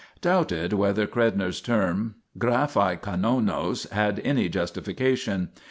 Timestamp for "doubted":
0.19-0.73